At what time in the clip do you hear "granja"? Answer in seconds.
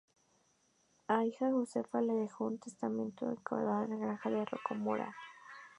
3.99-4.31